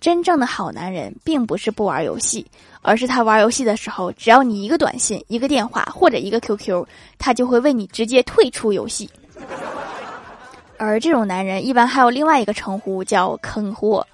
[0.00, 2.46] 真正的好男人并不是不玩游戏
[2.82, 6.86] 而是他玩游戏的时候只要你一个短信一个电话或者一个 qq
[7.18, 9.08] 他就会为你直接退出游戏。
[10.80, 14.06] 而这种男人一般还有另外一个称呼叫坑货。